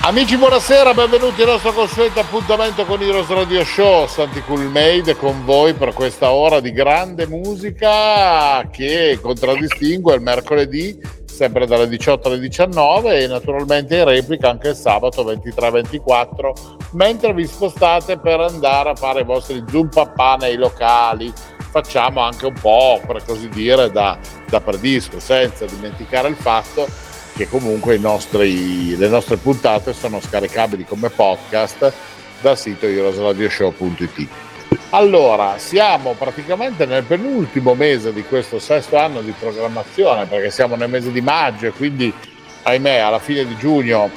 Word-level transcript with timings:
Amici, 0.00 0.38
buonasera, 0.38 0.94
benvenuti 0.94 1.42
al 1.42 1.48
nostro 1.48 1.72
consueto 1.72 2.20
appuntamento 2.20 2.84
con 2.84 3.02
Heroes 3.02 3.28
Radio 3.28 3.62
Show. 3.64 4.06
Santi 4.06 4.40
Cool 4.42 4.70
Made 4.70 5.16
con 5.16 5.44
voi 5.44 5.74
per 5.74 5.92
questa 5.92 6.30
ora 6.30 6.60
di 6.60 6.70
grande 6.72 7.26
musica 7.26 8.66
che 8.70 9.18
contraddistingue 9.20 10.14
il 10.14 10.22
mercoledì 10.22 10.98
sempre 11.26 11.66
dalle 11.66 11.88
18 11.88 12.28
alle 12.28 12.38
19 12.38 13.22
e 13.22 13.26
naturalmente 13.26 13.96
in 13.96 14.04
replica 14.04 14.48
anche 14.48 14.68
il 14.68 14.76
sabato 14.76 15.24
23-24 15.24 16.52
mentre 16.92 17.34
vi 17.34 17.46
spostate 17.46 18.18
per 18.18 18.40
andare 18.40 18.90
a 18.90 18.94
fare 18.94 19.20
i 19.20 19.24
vostri 19.24 19.62
zoom 19.68 19.88
papà 19.88 20.36
nei 20.36 20.56
locali 20.56 21.30
facciamo 21.70 22.20
anche 22.20 22.46
un 22.46 22.54
po' 22.58 23.00
per 23.06 23.22
così 23.24 23.48
dire 23.50 23.90
da, 23.90 24.18
da 24.48 24.60
predisco 24.60 25.20
senza 25.20 25.66
dimenticare 25.66 26.28
il 26.28 26.36
fatto 26.36 26.86
che 27.38 27.48
comunque 27.48 27.98
nostri, 27.98 28.96
le 28.96 29.06
nostre 29.06 29.36
puntate 29.36 29.92
sono 29.92 30.20
scaricabili 30.20 30.84
come 30.84 31.08
podcast 31.08 31.92
dal 32.40 32.58
sito 32.58 32.86
heroesradioshow.it. 32.86 34.28
Allora, 34.90 35.56
siamo 35.56 36.14
praticamente 36.18 36.84
nel 36.84 37.04
penultimo 37.04 37.74
mese 37.74 38.12
di 38.12 38.24
questo 38.24 38.58
sesto 38.58 38.96
anno 38.96 39.20
di 39.20 39.32
programmazione, 39.38 40.26
perché 40.26 40.50
siamo 40.50 40.74
nel 40.74 40.88
mese 40.88 41.12
di 41.12 41.20
maggio 41.20 41.66
e 41.66 41.70
quindi, 41.70 42.12
ahimè, 42.64 42.98
alla 42.98 43.20
fine 43.20 43.46
di 43.46 43.56
giugno 43.56 44.10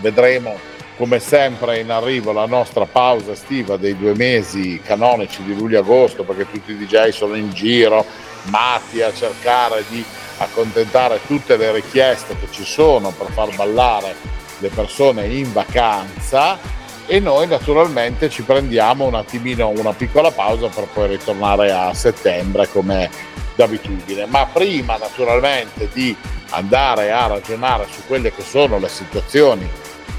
vedremo 0.00 0.58
come 0.96 1.20
sempre 1.20 1.78
in 1.78 1.92
arrivo 1.92 2.32
la 2.32 2.46
nostra 2.46 2.86
pausa 2.86 3.32
estiva 3.32 3.76
dei 3.76 3.96
due 3.96 4.16
mesi 4.16 4.80
canonici 4.82 5.44
di 5.44 5.54
luglio 5.54 5.76
e 5.76 5.82
agosto, 5.82 6.24
perché 6.24 6.50
tutti 6.50 6.72
i 6.72 6.76
DJ 6.76 7.10
sono 7.10 7.36
in 7.36 7.52
giro, 7.52 8.04
matti 8.46 9.00
a 9.00 9.12
cercare 9.14 9.84
di 9.88 10.04
accontentare 10.44 11.20
tutte 11.26 11.56
le 11.56 11.72
richieste 11.72 12.36
che 12.38 12.48
ci 12.50 12.64
sono 12.64 13.10
per 13.10 13.30
far 13.30 13.54
ballare 13.54 14.14
le 14.58 14.68
persone 14.68 15.26
in 15.26 15.52
vacanza 15.52 16.58
e 17.06 17.18
noi 17.18 17.46
naturalmente 17.46 18.30
ci 18.30 18.42
prendiamo 18.42 19.04
un 19.04 19.14
attimino 19.14 19.68
una 19.68 19.92
piccola 19.92 20.30
pausa 20.30 20.68
per 20.68 20.86
poi 20.92 21.08
ritornare 21.08 21.72
a 21.72 21.92
settembre 21.92 22.68
come 22.68 23.10
d'abitudine. 23.54 24.26
Ma 24.26 24.46
prima 24.46 24.96
naturalmente 24.96 25.88
di 25.92 26.16
andare 26.50 27.10
a 27.10 27.26
ragionare 27.26 27.86
su 27.90 28.00
quelle 28.06 28.32
che 28.32 28.42
sono 28.42 28.78
le 28.78 28.88
situazioni 28.88 29.68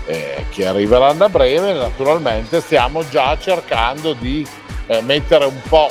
eh, 0.06 0.46
che 0.50 0.68
arriveranno 0.68 1.24
a 1.24 1.30
breve, 1.30 1.74
naturalmente 1.74 2.62
stiamo 2.62 3.08
già 3.08 3.38
cercando 3.40 4.14
di 4.14 4.46
eh, 4.88 5.02
mettere 5.02 5.46
un 5.46 5.62
po' 5.68 5.90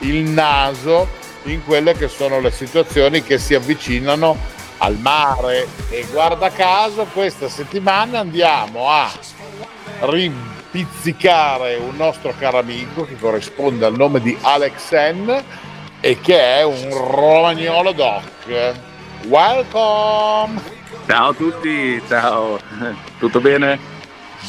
il 0.00 0.22
naso 0.30 1.20
in 1.44 1.64
quelle 1.64 1.94
che 1.94 2.08
sono 2.08 2.40
le 2.40 2.50
situazioni 2.50 3.22
che 3.22 3.38
si 3.38 3.54
avvicinano 3.54 4.36
al 4.78 4.96
mare 4.98 5.66
e 5.90 6.06
guarda 6.10 6.50
caso 6.50 7.06
questa 7.12 7.48
settimana 7.48 8.18
andiamo 8.20 8.88
a 8.88 9.10
rimpizzicare 10.00 11.76
un 11.76 11.96
nostro 11.96 12.34
caro 12.38 12.58
amico 12.58 13.04
che 13.04 13.16
corrisponde 13.16 13.84
al 13.84 13.94
nome 13.94 14.20
di 14.20 14.36
Alex 14.40 14.92
N 14.92 15.42
e 16.00 16.20
che 16.20 16.58
è 16.58 16.64
un 16.64 16.88
romagnolo 16.90 17.92
doc. 17.92 18.74
Welcome! 19.26 20.60
Ciao 21.06 21.28
a 21.30 21.34
tutti, 21.34 22.02
ciao, 22.08 22.58
tutto 23.18 23.40
bene? 23.40 23.78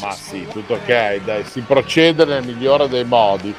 Ma 0.00 0.10
sì, 0.12 0.46
tutto 0.48 0.74
ok, 0.74 1.20
dai, 1.24 1.44
si 1.44 1.60
procede 1.60 2.24
nel 2.24 2.44
migliore 2.44 2.88
dei 2.88 3.04
modi. 3.04 3.54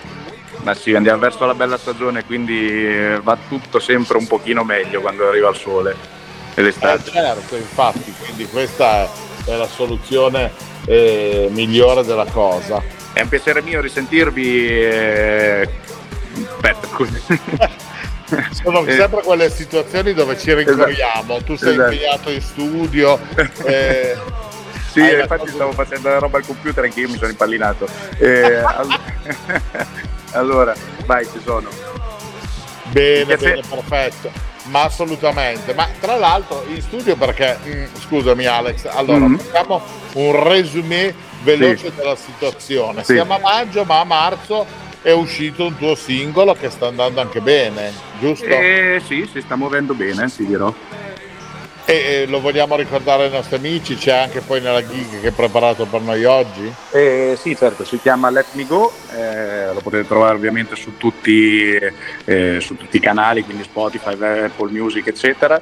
Ma 0.64 0.74
sì, 0.74 0.94
andiamo 0.96 1.20
verso 1.20 1.46
la 1.46 1.54
bella 1.54 1.78
stagione, 1.78 2.26
quindi 2.26 2.88
eh, 2.88 3.20
va 3.22 3.38
tutto 3.48 3.80
sempre 3.80 4.18
un 4.18 4.26
pochino 4.28 4.64
meglio 4.64 5.02
quando 5.02 5.28
arriva 5.28 5.50
il 5.50 5.56
sole 5.56 5.96
e 6.56 6.62
l'estate. 6.62 7.10
Eh 7.10 7.14
certo, 7.14 7.56
infatti, 7.56 8.14
quindi 8.24 8.48
questa 8.48 9.04
è 9.46 9.56
la 9.56 9.68
soluzione 9.68 10.52
eh, 10.86 11.48
migliore 11.52 12.04
della 12.04 12.26
cosa. 12.26 12.82
È 13.14 13.22
un 13.22 13.30
piacere 13.30 13.62
mio 13.62 13.80
risentirvi. 13.82 14.68
Eh... 14.70 15.70
Aspetta, 16.56 16.88
scusi. 16.88 17.22
Sono 18.64 18.84
Eh. 18.86 18.96
sempre 18.96 19.22
quelle 19.22 19.52
situazioni 19.52 20.14
dove 20.14 20.36
ci 20.40 20.52
rincorriamo, 20.52 21.44
tu 21.44 21.56
sei 21.56 21.74
Esatto. 21.74 21.92
impegnato 21.92 22.30
in 22.32 22.42
studio. 22.42 23.20
eh, 23.66 24.18
Sì, 24.96 25.02
infatti 25.02 25.40
cosa- 25.42 25.52
stavo 25.52 25.72
facendo 25.74 26.08
la 26.08 26.20
roba 26.20 26.38
al 26.38 26.46
computer 26.46 26.86
anche 26.86 27.02
io 27.02 27.10
mi 27.10 27.18
sono 27.18 27.30
impallinato. 27.30 27.86
Eh, 28.18 28.56
all- 28.64 28.98
allora, 30.36 30.74
vai, 31.06 31.26
ci 31.26 31.40
sono. 31.44 31.70
Bene, 32.92 33.36
bene, 33.38 33.62
perfetto. 33.68 34.32
Ma 34.66 34.84
assolutamente. 34.84 35.74
Ma 35.74 35.88
tra 36.00 36.16
l'altro 36.16 36.64
in 36.68 36.82
studio 36.82 37.16
perché, 37.16 37.58
mm, 37.66 37.84
scusami 38.00 38.46
Alex, 38.46 38.86
allora 38.86 39.26
Mhm. 39.28 39.38
facciamo 39.38 39.82
un 40.14 40.44
resumé 40.48 41.14
veloce 41.44 41.92
della 41.96 42.16
situazione. 42.16 43.04
Sì. 43.04 43.14
Siamo 43.14 43.36
a 43.36 43.40
maggio, 43.40 43.84
ma 43.84 44.00
a 44.00 44.04
marzo 44.04 44.66
è 45.02 45.12
uscito 45.12 45.66
un 45.68 45.78
tuo 45.78 45.94
singolo 45.94 46.54
che 46.56 46.70
sta 46.72 46.88
andando 46.88 47.22
anche 47.22 47.42
bene, 47.42 47.92
giusto? 48.20 48.46
Eh, 48.46 49.02
sì, 49.06 49.30
si 49.32 49.42
sta 49.42 49.56
muovendo 49.56 49.94
bene, 49.94 50.32
ti 50.32 50.46
dirò. 50.48 50.74
E, 51.88 52.26
lo 52.28 52.42
vogliamo 52.42 52.76
ricordare 52.76 53.26
ai 53.26 53.30
nostri 53.30 53.58
amici, 53.58 53.96
c'è 53.96 54.12
anche 54.12 54.42
poi 54.42 54.60
nella 54.60 54.84
gig 54.84 55.20
che 55.22 55.28
hai 55.28 55.32
preparato 55.32 55.86
per 55.86 56.02
noi 56.02 56.26
oggi? 56.26 56.74
Eh, 56.90 57.38
sì, 57.40 57.56
certo, 57.56 57.86
si 57.86 58.00
chiama 58.00 58.32
Let 58.32 58.48
Me 58.54 58.66
Go, 58.66 58.92
eh, 59.16 59.72
lo 59.72 59.82
potete 59.82 60.08
trovare 60.08 60.34
ovviamente 60.34 60.76
su 60.76 60.98
tutti, 60.98 61.78
eh, 62.26 62.60
su 62.60 62.76
tutti 62.76 62.98
i 62.98 63.00
canali, 63.00 63.44
quindi 63.44 63.62
Spotify, 63.64 64.14
Apple 64.14 64.72
Music, 64.72 65.06
eccetera. 65.06 65.62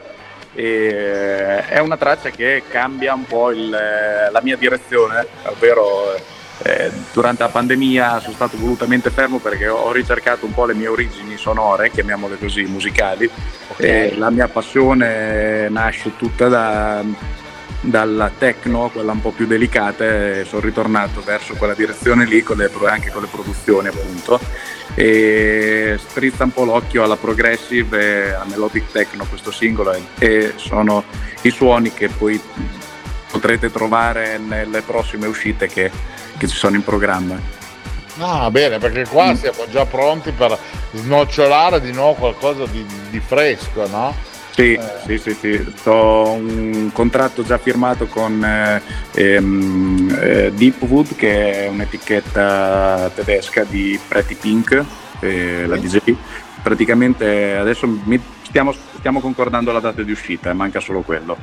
E, 0.55 1.65
è 1.67 1.79
una 1.79 1.97
traccia 1.97 2.29
che 2.29 2.63
cambia 2.69 3.13
un 3.13 3.25
po' 3.25 3.51
il- 3.51 3.69
la 3.69 4.39
mia 4.41 4.55
direzione, 4.55 5.27
ovvero 5.47 6.15
eh, 6.61 6.91
durante 7.11 7.43
la 7.43 7.49
pandemia 7.49 8.19
sono 8.19 8.33
stato 8.33 8.57
volutamente 8.57 9.09
fermo 9.09 9.39
perché 9.39 9.67
ho 9.67 9.91
ricercato 9.91 10.45
un 10.45 10.53
po' 10.53 10.65
le 10.65 10.73
mie 10.73 10.87
origini 10.87 11.37
sonore, 11.37 11.89
chiamiamole 11.89 12.37
così, 12.37 12.63
musicali. 12.63 13.29
E 13.77 14.15
la 14.17 14.29
mia 14.29 14.47
passione 14.47 15.67
nasce 15.69 16.15
tutta 16.15 16.47
da, 16.47 17.03
dalla 17.81 18.31
techno, 18.37 18.89
quella 18.93 19.11
un 19.11 19.21
po' 19.21 19.31
più 19.31 19.45
delicata, 19.45 20.05
e 20.05 20.45
sono 20.47 20.61
ritornato 20.61 21.21
verso 21.21 21.55
quella 21.55 21.73
direzione 21.73 22.25
lì, 22.25 22.43
con 22.43 22.57
le 22.57 22.69
anche 22.85 23.11
con 23.11 23.23
le 23.23 23.27
produzioni 23.29 23.87
appunto. 23.87 24.39
E 24.95 25.97
strizza 25.97 26.43
un 26.43 26.51
po' 26.51 26.65
l'occhio 26.65 27.03
alla 27.03 27.17
progressive 27.17 28.27
e 28.27 28.31
a 28.31 28.45
melodic 28.47 28.91
techno 28.91 29.25
questo 29.25 29.49
singolo 29.49 29.95
e 30.19 30.53
sono 30.57 31.03
i 31.41 31.49
suoni 31.49 31.91
che 31.91 32.09
poi 32.09 32.39
potrete 33.33 33.71
trovare 33.71 34.37
nelle 34.37 34.81
prossime 34.83 35.25
uscite 35.25 35.65
che, 35.67 35.89
che 36.37 36.47
ci 36.47 36.55
sono 36.55 36.75
in 36.75 36.83
programma. 36.83 37.35
Ah, 38.19 38.51
bene, 38.51 38.77
perché 38.77 39.07
qua 39.09 39.31
Mm. 39.31 39.35
siamo 39.35 39.65
già 39.71 39.85
pronti 39.87 40.31
per 40.31 40.55
snocciolare 40.93 41.81
di 41.81 41.91
nuovo 41.91 42.13
qualcosa 42.13 42.65
di, 42.71 42.85
di 43.09 43.19
fresco, 43.19 43.87
no? 43.87 44.13
Sì, 44.51 44.73
Eh. 44.73 44.79
sì, 45.07 45.17
sì, 45.17 45.33
sì. 45.33 45.73
Ho 45.85 46.29
un 46.33 46.91
contratto 46.93 47.41
già 47.43 47.57
firmato 47.57 48.05
con 48.05 48.43
eh, 48.45 48.81
ehm, 49.13 50.15
eh, 50.21 50.51
Deepwood, 50.53 51.15
che 51.15 51.65
è 51.65 51.67
un'etichetta 51.69 53.09
tedesca 53.15 53.63
di 53.63 53.99
Pretty 54.07 54.35
Pink, 54.35 54.83
eh, 55.21 55.65
la 55.65 55.77
DJ. 55.77 56.13
Praticamente 56.61 57.55
adesso 57.57 57.87
mi- 57.87 58.21
stiamo, 58.43 58.75
stiamo 58.99 59.19
concordando 59.21 59.71
la 59.71 59.79
data 59.79 60.03
di 60.03 60.11
uscita, 60.11 60.53
manca 60.53 60.79
solo 60.79 61.01
quello. 61.01 61.35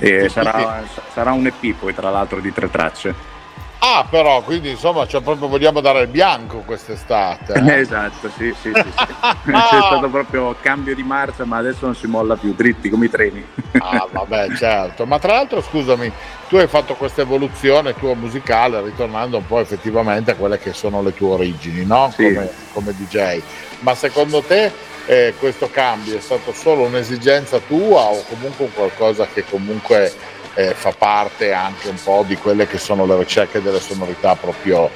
E 0.00 0.28
sarà, 0.28 0.82
sarà 1.12 1.32
un 1.32 1.46
EP 1.46 1.74
poi 1.74 1.94
tra 1.94 2.10
l'altro 2.10 2.40
di 2.40 2.52
tre 2.52 2.70
tracce. 2.70 3.38
Ah, 3.82 4.06
però, 4.08 4.42
quindi 4.42 4.70
insomma, 4.70 5.06
cioè, 5.06 5.22
proprio 5.22 5.48
vogliamo 5.48 5.80
dare 5.80 6.02
il 6.02 6.08
bianco 6.08 6.58
quest'estate. 6.58 7.54
eh? 7.54 7.78
Esatto, 7.80 8.28
sì, 8.36 8.54
sì, 8.60 8.70
sì. 8.74 8.82
sì. 8.82 8.92
C'è 9.50 9.78
stato 9.78 10.08
proprio 10.10 10.54
cambio 10.60 10.94
di 10.94 11.02
marcia, 11.02 11.46
ma 11.46 11.56
adesso 11.56 11.86
non 11.86 11.94
si 11.94 12.06
molla 12.06 12.36
più, 12.36 12.52
dritti 12.54 12.90
come 12.90 13.06
i 13.06 13.10
treni. 13.10 13.44
Ah, 13.78 14.06
vabbè, 14.10 14.54
certo. 14.54 15.06
Ma 15.06 15.18
tra 15.18 15.32
l'altro, 15.32 15.62
scusami, 15.62 16.12
tu 16.48 16.56
hai 16.56 16.66
fatto 16.66 16.94
questa 16.94 17.22
evoluzione 17.22 17.94
tua 17.94 18.14
musicale 18.14 18.82
ritornando 18.82 19.38
un 19.38 19.46
po' 19.46 19.60
effettivamente 19.60 20.32
a 20.32 20.34
quelle 20.34 20.58
che 20.58 20.74
sono 20.74 21.00
le 21.00 21.14
tue 21.14 21.28
origini, 21.28 21.86
no? 21.86 22.12
Sì. 22.14 22.24
Come, 22.24 22.50
come 22.74 22.92
DJ. 22.94 23.40
Ma 23.80 23.94
secondo 23.94 24.42
te 24.42 24.70
eh, 25.06 25.34
questo 25.38 25.70
cambio 25.70 26.16
è 26.16 26.20
stato 26.20 26.52
solo 26.52 26.82
un'esigenza 26.84 27.58
tua 27.58 28.02
o 28.02 28.22
comunque 28.28 28.66
un 28.66 28.72
qualcosa 28.72 29.26
che 29.26 29.44
comunque 29.48 30.12
eh, 30.54 30.74
fa 30.74 30.92
parte 30.92 31.52
anche 31.52 31.88
un 31.88 31.98
po' 32.02 32.24
di 32.26 32.36
quelle 32.36 32.66
che 32.66 32.78
sono 32.78 33.06
le 33.06 33.16
ricerche 33.18 33.62
delle 33.62 33.80
sonorità 33.80 34.34
proprio... 34.36 34.90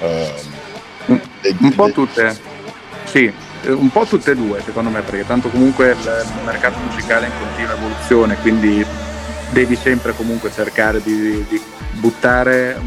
Eh, 0.00 0.32
un, 1.06 1.20
un 1.60 1.74
po' 1.74 1.90
tutte, 1.92 2.36
sì, 3.04 3.32
un 3.66 3.90
po' 3.90 4.04
tutte 4.04 4.32
e 4.32 4.34
due 4.34 4.60
secondo 4.62 4.90
me, 4.90 5.02
perché 5.02 5.24
tanto 5.24 5.48
comunque 5.48 5.90
il 5.90 6.26
mercato 6.44 6.78
musicale 6.78 7.26
è 7.26 7.28
in 7.28 7.38
continua 7.38 7.74
evoluzione, 7.74 8.36
quindi 8.40 8.84
devi 9.50 9.76
sempre 9.76 10.14
comunque 10.14 10.50
cercare 10.52 11.00
di, 11.02 11.44
di 11.48 11.62
buttare 11.92 12.78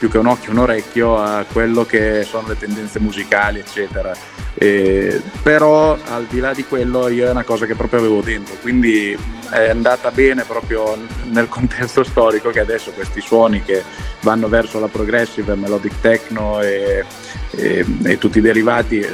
più 0.00 0.08
che 0.08 0.16
un 0.16 0.28
occhio, 0.28 0.52
un 0.52 0.58
orecchio 0.58 1.18
a 1.18 1.44
quello 1.44 1.84
che 1.84 2.24
sono 2.24 2.48
le 2.48 2.56
tendenze 2.56 2.98
musicali, 3.00 3.58
eccetera. 3.58 4.16
Eh, 4.54 5.20
però 5.42 5.96
al 6.06 6.24
di 6.24 6.40
là 6.40 6.54
di 6.54 6.64
quello 6.64 7.08
io 7.08 7.26
è 7.26 7.30
una 7.30 7.44
cosa 7.44 7.66
che 7.66 7.74
proprio 7.74 8.00
avevo 8.00 8.22
dentro, 8.22 8.54
quindi 8.62 9.16
è 9.50 9.68
andata 9.68 10.10
bene 10.10 10.44
proprio 10.44 10.96
nel 11.30 11.48
contesto 11.48 12.02
storico 12.02 12.48
che 12.48 12.60
adesso 12.60 12.92
questi 12.92 13.20
suoni 13.20 13.62
che 13.62 13.84
vanno 14.22 14.48
verso 14.48 14.80
la 14.80 14.88
progressive, 14.88 15.54
melodic 15.54 16.00
techno 16.00 16.62
e, 16.62 17.04
e, 17.50 17.84
e 18.02 18.16
tutti 18.16 18.38
i 18.38 18.42
derivati 18.42 19.06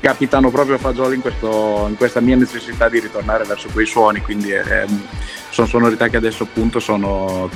capitano 0.00 0.50
proprio 0.50 0.76
a 0.76 0.78
fagioli 0.78 1.14
in, 1.14 1.20
questo, 1.20 1.86
in, 1.88 1.96
questa 1.96 2.20
mia 2.20 2.36
necessità 2.36 2.88
di 2.88 2.98
ritornare 2.98 3.44
verso 3.44 3.68
quei 3.72 3.86
suoni, 3.86 4.20
quindi 4.20 4.50
è, 4.50 4.86
sono 5.50 5.66
sonorità 5.66 6.08
che 6.08 6.16
adesso 6.16 6.44
appunto 6.44 6.80
sono 6.80 7.48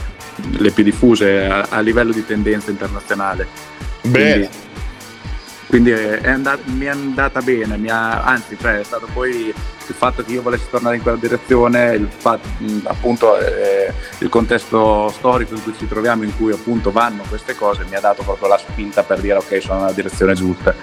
le 0.59 0.71
più 0.71 0.85
diffuse 0.85 1.45
a, 1.47 1.67
a 1.71 1.81
livello 1.81 2.13
di 2.13 2.25
tendenza 2.25 2.71
internazionale. 2.71 3.47
Bene. 4.03 4.33
Quindi, 4.33 4.63
quindi 5.67 5.91
è 5.91 6.29
andata, 6.29 6.63
mi 6.67 6.85
è 6.85 6.89
andata 6.89 7.41
bene, 7.41 7.91
ha, 7.91 8.23
anzi 8.23 8.57
cioè, 8.61 8.79
è 8.79 8.85
stato 8.85 9.09
poi 9.13 9.53
il 9.87 9.95
fatto 9.95 10.23
che 10.23 10.33
io 10.33 10.43
volessi 10.43 10.67
tornare 10.71 10.97
in 10.97 11.03
quella 11.03 11.17
direzione, 11.17 11.95
il, 11.95 12.09
fatto, 12.15 12.49
appunto, 12.85 13.39
eh, 13.39 13.93
il 14.19 14.29
contesto 14.29 15.09
storico 15.09 15.55
in 15.55 15.63
cui 15.63 15.75
ci 15.77 15.89
troviamo, 15.89 16.23
in 16.23 16.37
cui 16.37 16.53
appunto 16.53 16.93
vanno 16.93 17.25
queste 17.29 17.55
cose, 17.55 17.85
mi 17.89 17.97
ha 17.97 18.01
dato 18.01 18.23
proprio 18.23 18.49
la 18.49 18.59
spinta 18.59 19.03
per 19.03 19.21
dire 19.21 19.39
ok 19.39 19.61
sono 19.61 19.81
nella 19.81 19.93
direzione 19.93 20.35
giusta. 20.35 20.75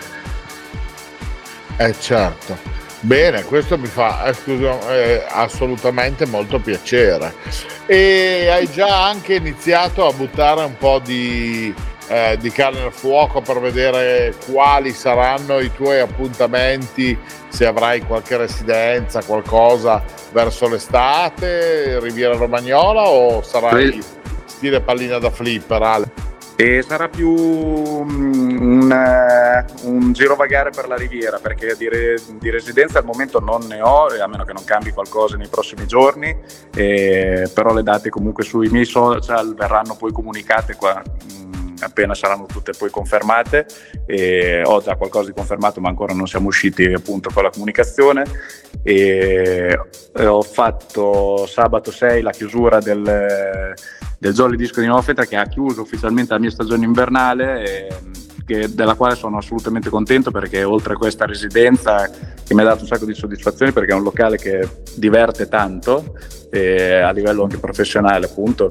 Eh 1.84 1.96
certo. 2.00 2.56
Bene, 3.00 3.44
questo 3.44 3.76
mi 3.76 3.88
fa 3.88 4.32
eh, 4.32 5.26
assolutamente 5.28 6.28
molto 6.28 6.60
piacere. 6.60 7.34
E 7.88 8.48
hai 8.52 8.70
già 8.70 9.08
anche 9.08 9.34
iniziato 9.34 10.06
a 10.06 10.14
buttare 10.14 10.64
un 10.64 10.78
po' 10.78 11.02
di, 11.04 11.74
eh, 12.08 12.38
di 12.40 12.52
carne 12.52 12.84
al 12.84 12.94
fuoco 12.94 13.42
per 13.42 13.60
vedere 13.60 14.36
quali 14.52 14.94
saranno 14.94 15.58
i 15.58 15.72
tuoi 15.74 16.00
appuntamenti, 16.00 17.18
se 17.48 17.66
avrai 17.66 18.02
qualche 18.02 18.38
residenza, 18.38 19.24
qualcosa 19.24 20.04
verso 20.32 20.70
l'estate, 20.70 22.00
Riviera 22.00 22.36
Romagnola 22.36 23.08
o 23.08 23.42
sarai 23.42 24.00
stile 24.46 24.82
pallina 24.82 25.18
da 25.18 25.32
flipper, 25.32 25.82
Ale? 25.82 26.31
E 26.62 26.84
sarà 26.84 27.10
più 27.10 27.34
mm, 27.34 28.62
un, 28.62 28.92
eh, 28.92 29.66
un 29.86 30.14
girovagare 30.14 30.70
per 30.70 30.88
la 30.88 30.96
riviera 30.96 31.40
perché 31.40 31.76
di, 31.76 31.90
re, 31.90 32.22
di, 32.38 32.52
residenza 32.52 33.00
al 33.00 33.06
momento 33.06 33.40
non 33.40 33.66
ne 33.66 33.82
ho, 33.82 34.06
a 34.06 34.28
meno 34.28 34.44
che 34.44 34.54
non 34.54 34.64
cambi 34.64 34.92
qualcosa 34.92 35.38
nei 35.38 35.48
prossimi 35.48 35.88
giorni, 35.88 36.38
eh, 36.76 37.50
però 37.52 37.74
le 37.74 37.82
date 37.82 38.10
comunque 38.10 38.44
sui 38.44 38.70
miei 38.70 38.86
social 38.86 39.56
verranno 39.56 39.96
poi 39.96 40.12
comunicate 40.12 40.76
qua, 40.76 41.02
mm, 41.02 41.78
appena 41.80 42.14
saranno 42.14 42.46
tutte 42.46 42.74
poi 42.78 42.92
confermate. 42.92 43.66
E 44.06 44.62
ho 44.64 44.80
già 44.84 44.96
qualcosa 44.98 45.30
di 45.30 45.34
confermato 45.34 45.82
ma 45.82 45.90
ancora 45.90 46.14
non 46.14 46.28
siamo 46.28 46.50
usciti 46.50 46.86
appunto 46.94 47.32
con 47.34 47.42
la 47.42 47.50
comunicazione. 47.50 48.24
E 48.84 49.80
ho 50.16 50.42
fatto 50.44 51.48
sabato 51.48 51.90
6 51.90 52.22
la 52.22 52.32
chiusura 52.32 52.78
del 52.78 53.74
del 54.22 54.34
Jolly 54.34 54.56
Disco 54.56 54.82
di 54.82 54.86
Nofeta 54.86 55.26
che 55.26 55.36
ha 55.36 55.48
chiuso 55.48 55.82
ufficialmente 55.82 56.34
la 56.34 56.40
mia 56.40 56.52
stagione 56.52 56.86
invernale 56.86 57.88
e, 58.46 58.70
della 58.70 58.94
quale 58.94 59.16
sono 59.16 59.38
assolutamente 59.38 59.90
contento 59.90 60.30
perché 60.30 60.64
oltre 60.64 60.94
a 60.94 60.98
questa 60.98 61.26
residenza 61.26 62.08
che 62.08 62.54
mi 62.54 62.62
ha 62.62 62.66
dato 62.66 62.82
un 62.82 62.88
sacco 62.88 63.06
di 63.06 63.16
soddisfazioni 63.16 63.72
perché 63.72 63.94
è 63.94 63.96
un 63.96 64.04
locale 64.04 64.38
che 64.38 64.68
diverte 64.96 65.48
tanto 65.48 66.14
a 66.52 67.12
livello 67.12 67.44
anche 67.44 67.58
professionale 67.58 68.26
appunto 68.26 68.68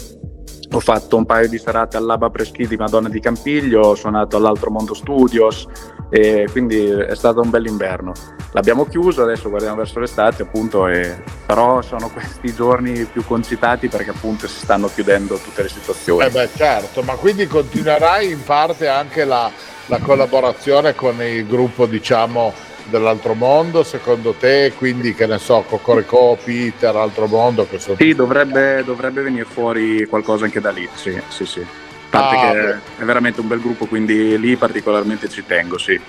ho 0.73 0.81
fatto 0.81 1.17
un 1.17 1.27
paio 1.27 1.49
di 1.49 1.59
serate 1.59 1.97
all'Aba 1.97 2.31
Preschi 2.31 2.67
di 2.67 2.77
Madonna 2.77 3.09
di 3.09 3.19
Campiglio, 3.21 3.81
ho 3.81 3.95
suonato 3.95 4.37
all'Altro 4.37 4.71
Mondo 4.71 4.95
Studios 4.95 5.67
e 6.11 6.47
quindi 6.51 6.79
è 6.79 7.15
stato 7.17 7.41
un 7.41 7.51
bel 7.51 7.67
inverno. 7.67 8.13
L'abbiamo 8.53 8.87
chiuso, 8.87 9.23
adesso 9.23 9.49
guardiamo 9.49 9.77
verso 9.77 9.99
l'estate 9.99 10.43
appunto, 10.43 10.87
e... 10.87 11.23
però 11.47 11.83
sono 11.83 12.09
questi 12.11 12.53
giorni 12.53 13.05
più 13.05 13.25
concitati 13.25 13.89
perché 13.89 14.11
appunto 14.11 14.47
si 14.47 14.61
stanno 14.61 14.89
chiudendo 14.93 15.37
tutte 15.37 15.63
le 15.63 15.69
situazioni. 15.69 16.27
Eh 16.27 16.31
beh 16.31 16.49
certo, 16.55 17.03
ma 17.03 17.15
quindi 17.15 17.47
continuerai 17.47 18.31
in 18.31 18.43
parte 18.45 18.89
anche 18.89 19.25
la, 19.25 19.51
la 19.87 19.99
collaborazione 19.99 20.95
con 20.95 21.21
il 21.23 21.47
gruppo 21.47 21.87
diciamo 21.87 22.53
dell'altro 22.85 23.35
mondo 23.35 23.83
secondo 23.83 24.33
te? 24.33 24.73
Quindi 24.77 25.15
che 25.15 25.27
ne 25.27 25.39
so, 25.39 25.65
Cocorico, 25.69 26.39
Peter, 26.43 26.95
Altro 26.95 27.27
Mondo? 27.27 27.67
Che 27.69 27.79
sono... 27.79 27.97
Sì, 27.99 28.15
dovrebbe, 28.15 28.83
dovrebbe 28.85 29.23
venire 29.23 29.45
fuori 29.45 30.07
qualcosa 30.07 30.45
anche 30.45 30.61
da 30.61 30.71
lì, 30.71 30.89
sì, 30.95 31.21
sì, 31.29 31.47
sì. 31.47 31.65
Parte 32.09 32.37
ah, 32.37 32.51
che 32.51 32.59
beh. 32.59 33.03
è 33.03 33.05
veramente 33.05 33.41
un 33.41 33.49
bel 33.49 33.61
gruppo, 33.61 33.87
quindi 33.87 34.39
lì 34.39 34.57
particolarmente 34.57 35.29
ci 35.29 35.45
tengo, 35.47 35.79
sì. 35.79 36.01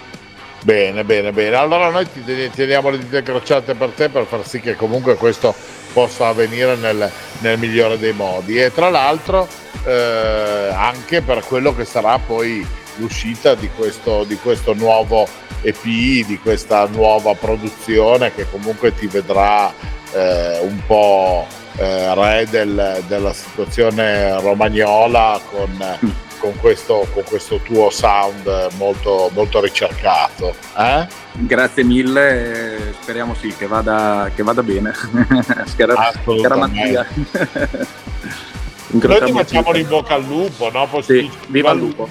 Bene, 0.63 1.03
bene, 1.03 1.31
bene. 1.31 1.55
Allora 1.55 1.89
noi 1.89 2.07
ti 2.11 2.49
teniamo 2.53 2.89
le 2.89 2.99
dita 2.99 3.21
crociate 3.21 3.73
per 3.73 3.89
te 3.89 4.09
per 4.09 4.25
far 4.25 4.47
sì 4.47 4.59
che 4.59 4.75
comunque 4.75 5.15
questo 5.15 5.55
possa 5.91 6.27
avvenire 6.27 6.75
nel, 6.75 7.11
nel 7.39 7.57
migliore 7.57 7.97
dei 7.97 8.13
modi. 8.13 8.61
E 8.61 8.71
tra 8.71 8.89
l'altro 8.89 9.47
eh, 9.85 10.69
anche 10.73 11.21
per 11.21 11.43
quello 11.43 11.75
che 11.75 11.85
sarà 11.85 12.19
poi 12.19 12.65
l'uscita 13.01 13.55
di 13.55 13.69
questo, 13.75 14.23
di 14.23 14.37
questo 14.37 14.73
nuovo 14.73 15.27
EP, 15.61 15.83
di 15.83 16.39
questa 16.41 16.87
nuova 16.87 17.33
produzione 17.33 18.33
che 18.33 18.49
comunque 18.49 18.93
ti 18.93 19.07
vedrà 19.07 19.73
eh, 20.13 20.59
un 20.61 20.79
po' 20.85 21.47
eh, 21.77 22.13
re 22.13 22.47
del, 22.49 23.03
della 23.07 23.33
situazione 23.33 24.39
romagnola 24.39 25.39
con, 25.49 25.97
con, 26.39 26.55
questo, 26.59 27.07
con, 27.13 27.23
questo, 27.23 27.57
tuo 27.63 27.89
sound 27.89 28.69
molto, 28.77 29.29
molto 29.33 29.61
ricercato. 29.61 30.55
Eh? 30.77 31.07
Grazie 31.33 31.83
mille, 31.83 32.93
speriamo 33.01 33.33
sì 33.35 33.53
che 33.55 33.67
vada, 33.67 34.29
che 34.33 34.43
vada 34.43 34.63
bene. 34.63 34.93
Scara, 35.65 36.11
scaramanzia. 36.23 37.07
Noi 38.91 39.23
ti 39.23 39.31
facciamo 39.31 39.75
in 39.75 39.87
bocca 39.87 40.15
al 40.15 40.25
lupo, 40.25 40.69
no? 40.71 40.87
Sì, 41.01 41.29
viva 41.47 41.71
il 41.71 41.79
lupo. 41.79 42.09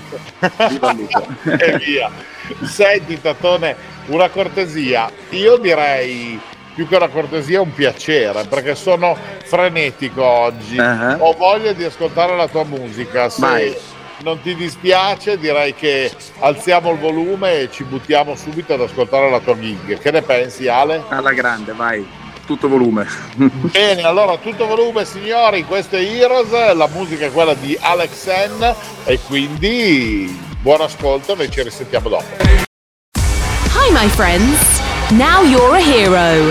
viva 0.68 0.90
il 0.92 0.96
lupo. 0.96 1.26
e 1.50 1.76
via. 1.78 2.10
Senti, 2.62 3.20
Tatone, 3.20 3.76
una 4.06 4.28
cortesia. 4.30 5.10
Io 5.30 5.56
direi 5.58 6.40
più 6.74 6.88
che 6.88 6.96
una 6.96 7.08
cortesia 7.08 7.60
un 7.60 7.74
piacere 7.74 8.44
perché 8.44 8.74
sono 8.74 9.16
frenetico 9.44 10.24
oggi. 10.24 10.78
Uh-huh. 10.78 11.16
Ho 11.18 11.32
voglia 11.34 11.72
di 11.72 11.84
ascoltare 11.84 12.34
la 12.36 12.48
tua 12.48 12.64
musica. 12.64 13.28
Se 13.28 13.40
Vai. 13.40 13.76
non 14.22 14.40
ti 14.40 14.54
dispiace, 14.54 15.38
direi 15.38 15.74
che 15.74 16.10
alziamo 16.38 16.92
il 16.92 16.98
volume 16.98 17.60
e 17.60 17.70
ci 17.70 17.84
buttiamo 17.84 18.34
subito 18.34 18.74
ad 18.74 18.80
ascoltare 18.80 19.30
la 19.30 19.40
tua 19.40 19.58
gig. 19.58 19.98
Che 19.98 20.10
ne 20.10 20.22
pensi, 20.22 20.68
Ale? 20.68 21.02
Alla 21.08 21.32
grande, 21.32 21.72
vai 21.72 22.19
tutto 22.50 22.68
volume. 22.68 23.06
Bene, 23.70 24.02
allora 24.02 24.36
tutto 24.38 24.66
volume 24.66 25.04
signori, 25.04 25.62
questo 25.62 25.94
è 25.96 26.00
Heroes, 26.00 26.50
la 26.74 26.88
musica 26.92 27.26
è 27.26 27.30
quella 27.30 27.54
di 27.54 27.78
Alex 27.80 28.26
N 28.26 28.74
e 29.04 29.20
quindi 29.20 30.36
buon 30.60 30.80
ascolto, 30.80 31.36
noi 31.36 31.48
ci 31.48 31.62
risentiamo 31.62 32.08
dopo. 32.08 32.24
Hi 33.14 33.92
my 33.92 34.08
friends, 34.08 34.80
now 35.10 35.44
you're 35.44 35.76
a 35.76 35.80
hero. 35.80 36.50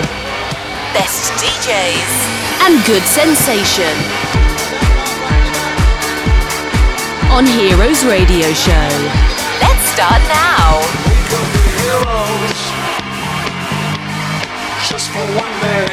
Best 0.94 1.34
DJs 1.34 2.64
and 2.64 2.82
good 2.86 3.02
sensation. 3.02 3.94
On 7.30 7.44
Heroes 7.44 8.04
Radio 8.04 8.54
Show. 8.54 8.88
Let's 9.60 9.84
start 9.90 10.22
now. 10.28 10.80
One 15.36 15.54
day. 15.60 15.88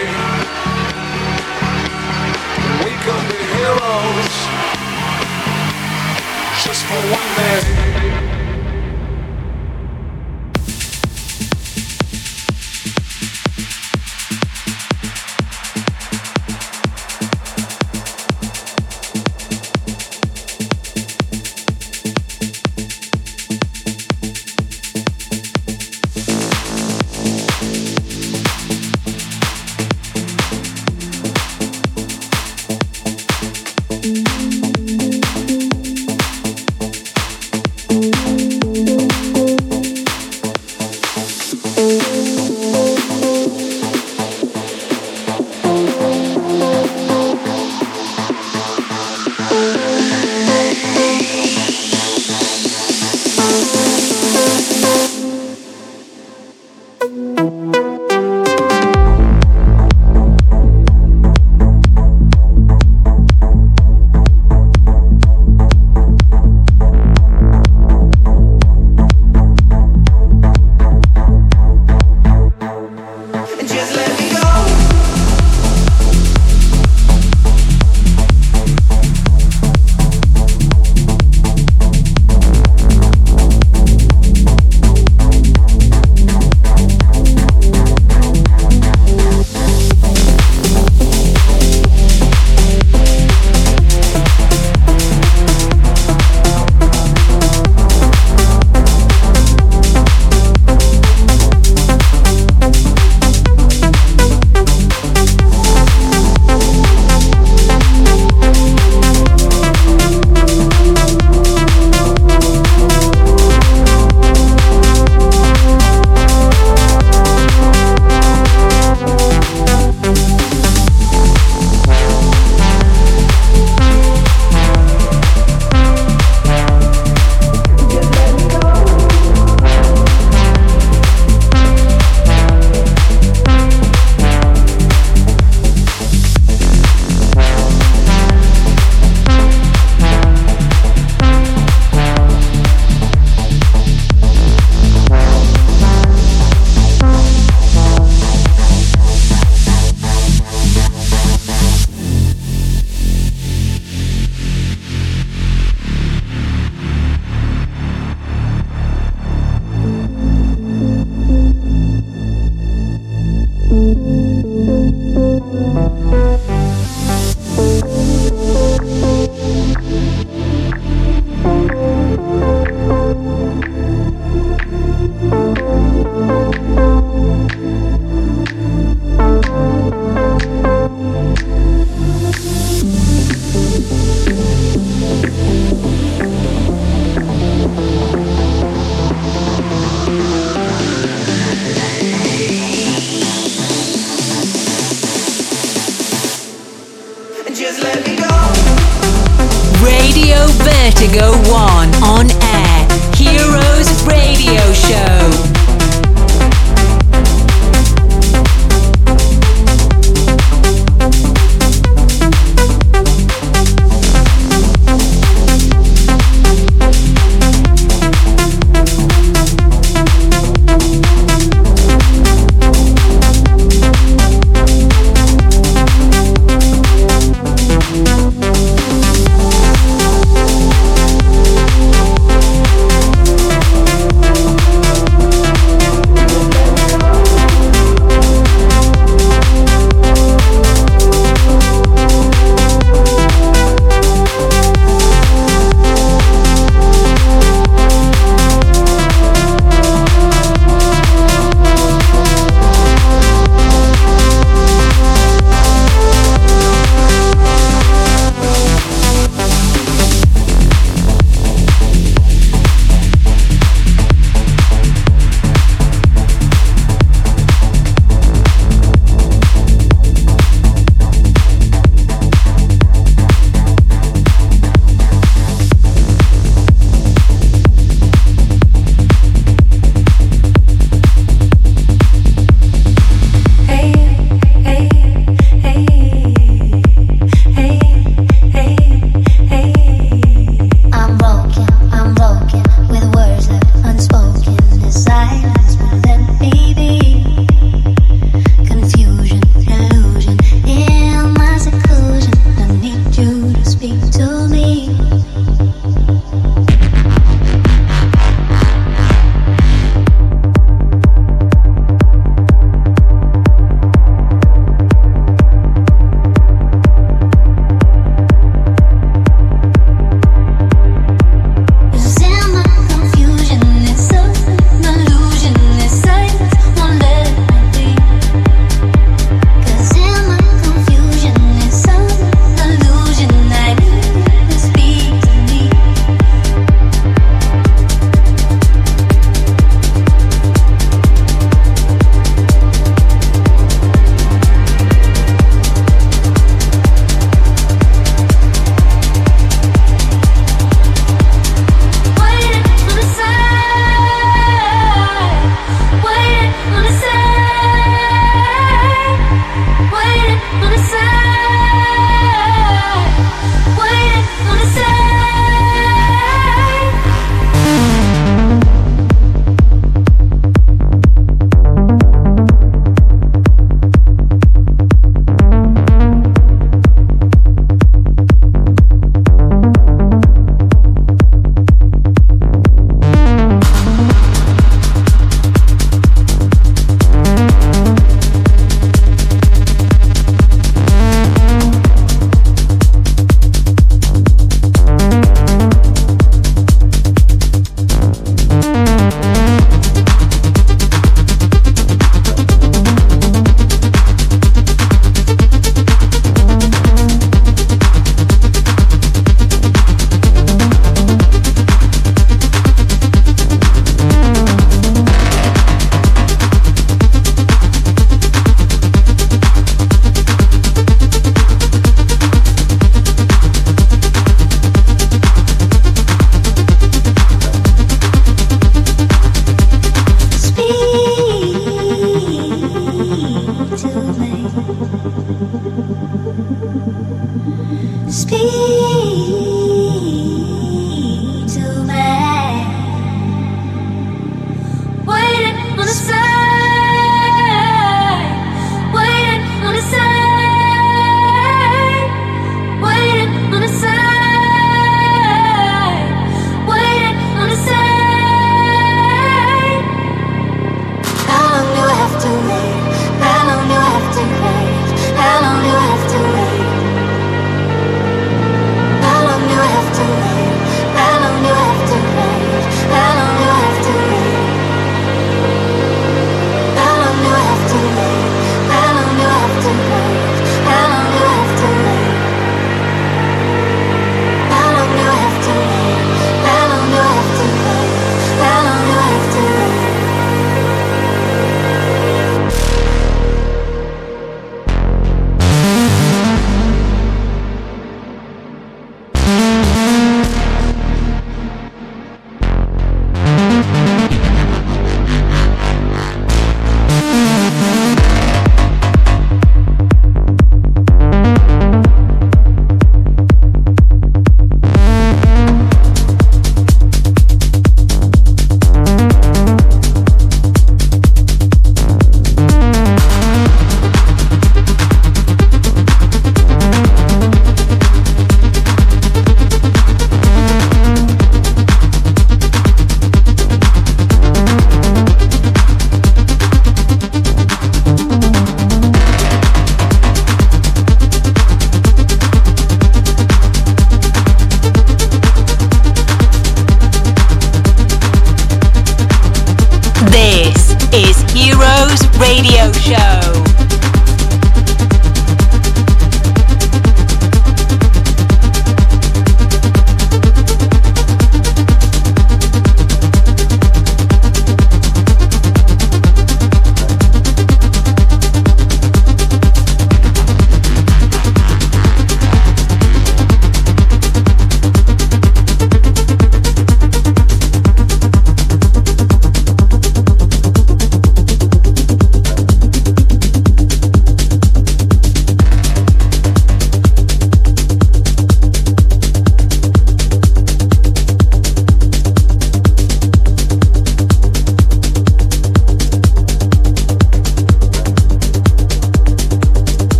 We 2.83 2.91
be 3.31 3.41
heroes 3.55 4.33
just 6.63 6.83
for 6.85 7.01
one 7.11 7.29
day. 7.35 8.26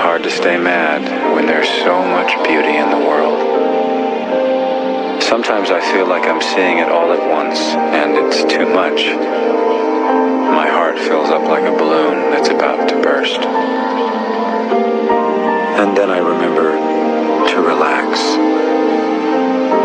Hard 0.00 0.22
to 0.24 0.30
stay 0.30 0.58
mad 0.58 1.00
when 1.34 1.46
there's 1.46 1.68
so 1.68 2.02
much 2.02 2.32
beauty 2.42 2.76
in 2.76 2.90
the 2.90 2.96
world. 2.96 3.40
Sometimes 5.22 5.70
I 5.70 5.80
feel 5.92 6.06
like 6.08 6.24
I'm 6.24 6.42
seeing 6.42 6.78
it 6.78 6.88
all 6.88 7.12
at 7.12 7.20
once, 7.30 7.60
and 7.94 8.16
it's 8.16 8.42
too 8.44 8.66
much. 8.66 9.04
My 10.56 10.68
heart 10.68 10.98
fills 10.98 11.30
up 11.30 11.42
like 11.42 11.64
a 11.64 11.70
balloon 11.70 12.32
that's 12.32 12.48
about 12.48 12.88
to 12.88 13.00
burst. 13.00 13.40
And 15.80 15.96
then 15.96 16.10
I 16.10 16.18
remember 16.18 16.72
to 17.52 17.60
relax 17.62 18.20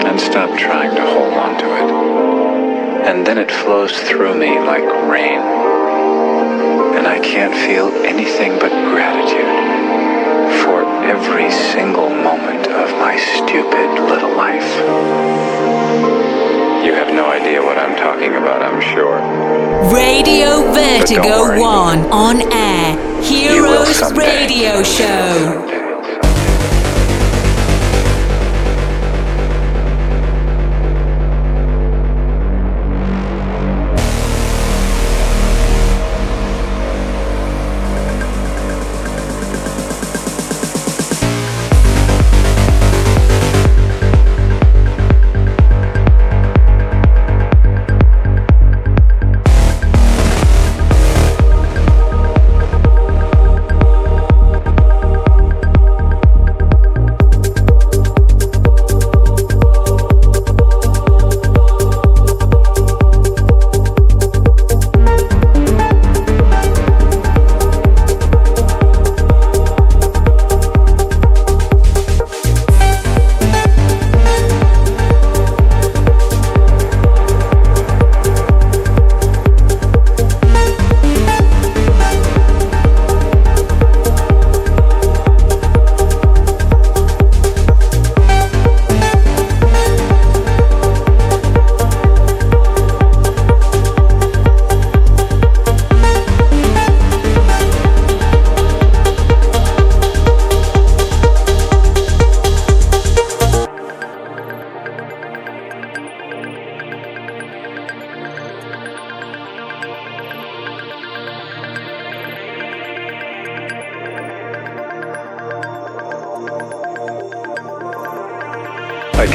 and 0.08 0.20
stop 0.20 0.58
trying 0.58 0.96
to 0.96 1.02
hold 1.02 1.34
on 1.34 1.60
to 1.60 1.66
it. 1.66 3.08
And 3.08 3.28
then 3.28 3.38
it 3.38 3.52
flows 3.52 3.92
through 3.92 4.36
me 4.40 4.60
like 4.60 4.84
rain. 5.08 5.55
Can't 7.34 7.54
feel 7.68 7.90
anything 8.06 8.54
but 8.60 8.72
gratitude 8.94 9.50
for 10.62 10.86
every 11.04 11.52
single 11.52 12.10
moment 12.10 12.68
of 12.68 12.90
my 13.00 13.18
stupid 13.18 13.90
little 14.10 14.36
life. 14.38 14.70
You 16.86 16.94
have 16.94 17.14
no 17.14 17.26
idea 17.30 17.62
what 17.62 17.78
I'm 17.78 17.96
talking 17.98 18.36
about, 18.36 18.62
I'm 18.62 18.80
sure. 18.80 19.20
Radio 19.92 20.72
Vertigo 20.72 21.60
1 21.60 22.12
on 22.12 22.42
air. 22.54 23.22
Heroes 23.24 24.14
Radio. 24.14 24.84
Show. 24.84 25.75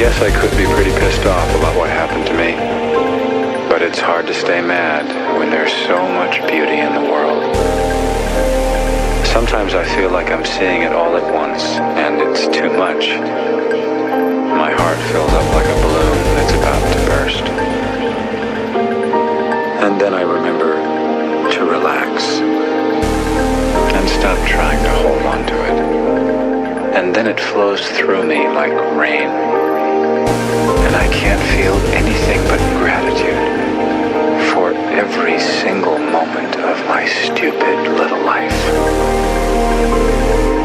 guess 0.01 0.19
I 0.19 0.31
could 0.31 0.57
be 0.57 0.65
pretty 0.65 0.89
pissed 0.97 1.27
off 1.27 1.47
about 1.59 1.77
what 1.77 1.87
happened 1.87 2.25
to 2.25 2.33
me. 2.33 2.57
But 3.69 3.83
it's 3.83 3.99
hard 3.99 4.25
to 4.25 4.33
stay 4.33 4.59
mad 4.59 5.05
when 5.37 5.51
there's 5.51 5.71
so 5.85 6.01
much 6.17 6.41
beauty 6.49 6.81
in 6.81 6.91
the 6.97 7.05
world. 7.05 7.45
Sometimes 9.27 9.75
I 9.75 9.85
feel 9.93 10.09
like 10.09 10.31
I'm 10.31 10.43
seeing 10.43 10.81
it 10.81 10.91
all 10.91 11.15
at 11.15 11.31
once, 11.31 11.61
and 12.01 12.19
it's 12.19 12.47
too 12.47 12.73
much. 12.73 13.13
My 14.57 14.73
heart 14.73 14.97
fills 15.13 15.29
up 15.37 15.47
like 15.53 15.69
a 15.69 15.77
balloon 15.85 16.17
that's 16.33 16.55
about 16.57 16.81
to 16.81 16.99
burst. 17.05 17.45
And 19.85 20.01
then 20.01 20.15
I 20.15 20.23
remember 20.23 20.81
to 21.53 21.61
relax 21.69 22.41
and 23.93 24.09
stop 24.09 24.39
trying 24.49 24.81
to 24.81 24.93
hold 25.05 25.21
on 25.29 25.45
to 25.45 25.57
it. 25.69 25.77
And 26.97 27.13
then 27.13 27.27
it 27.27 27.39
flows 27.39 27.85
through 27.85 28.25
me 28.25 28.47
like 28.47 28.73
rain 28.97 29.50
and 30.51 30.95
I 30.95 31.07
can't 31.13 31.41
feel 31.55 31.75
anything 31.95 32.41
but 32.43 32.59
gratitude 32.77 33.39
for 34.51 34.73
every 34.91 35.39
single 35.39 35.97
moment 35.97 36.55
of 36.57 36.77
my 36.87 37.05
stupid 37.05 37.77
little 37.97 38.21
life. 38.25 38.51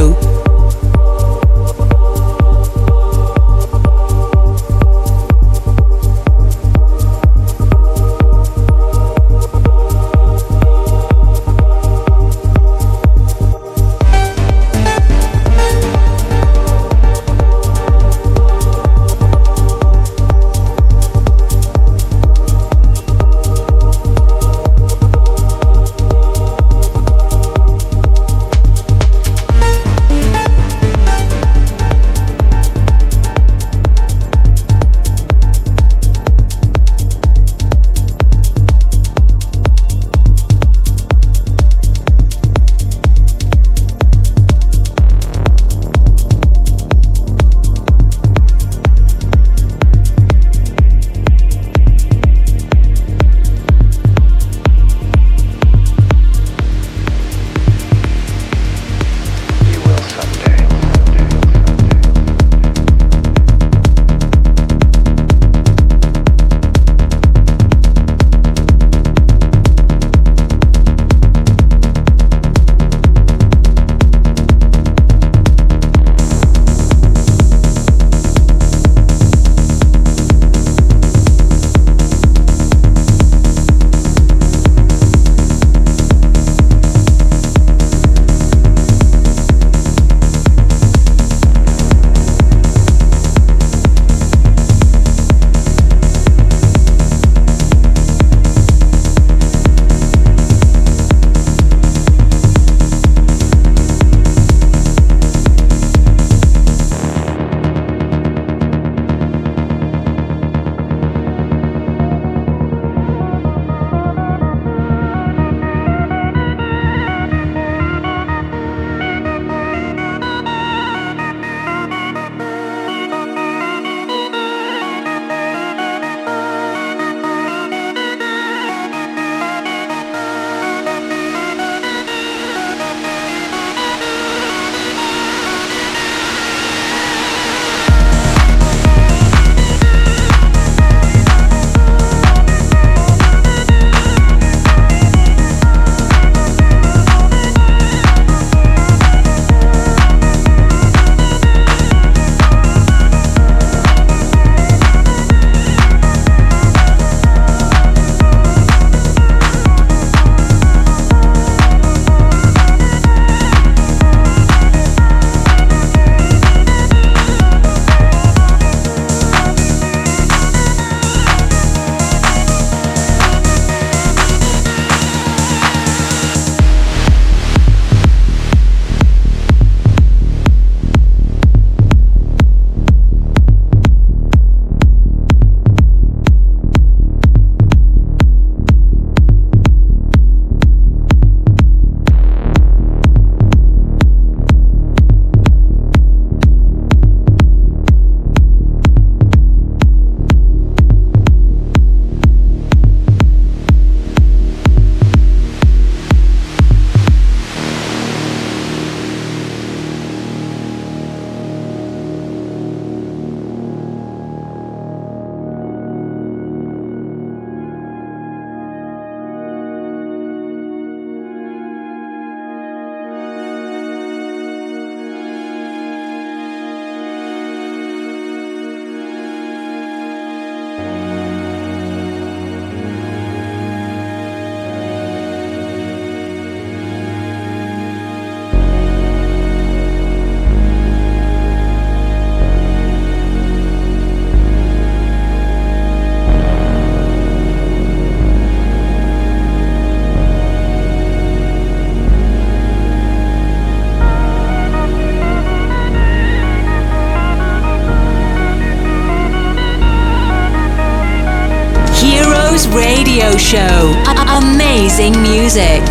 Music. 265.49 265.88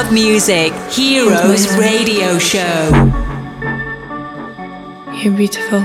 Club 0.00 0.12
music, 0.12 0.72
Heroes 0.92 1.76
Radio 1.76 2.38
Show. 2.38 2.88
You're 5.12 5.34
beautiful. 5.34 5.80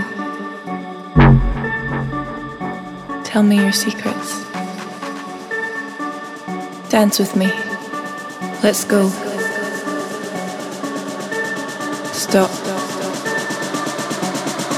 Tell 3.23 3.41
me 3.41 3.55
your 3.55 3.71
secrets. 3.71 4.45
Dance 6.89 7.17
with 7.17 7.35
me. 7.35 7.47
Let's 8.61 8.83
go. 8.83 9.09
Stop. 12.13 12.51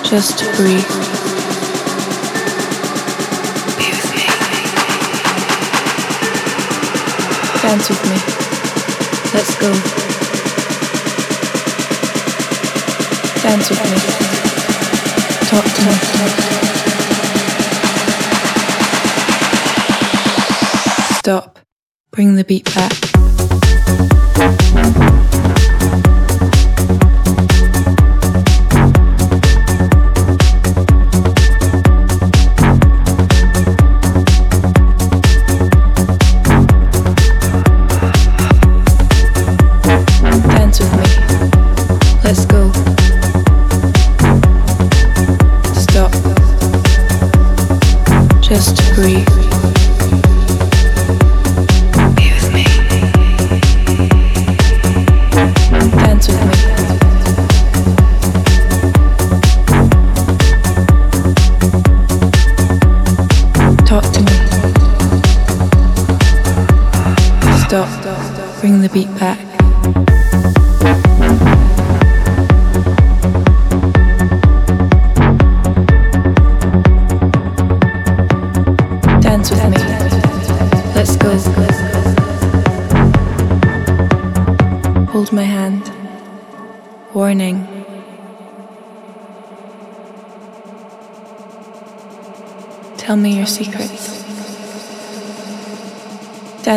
Just 0.06 0.46
breathe. 0.56 0.88
Dance 7.62 7.90
with 7.90 8.40
me. 8.40 8.45
Let's 9.36 9.54
go. 9.56 9.68
Dance 13.42 13.70
with 13.70 13.84
me. 13.84 13.98
Talk 15.50 15.66
to 15.66 15.82
me. 15.86 15.92
Stop. 21.18 21.60
Bring 22.12 22.36
the 22.36 22.46
beat 22.46 22.74
back. 22.74 23.05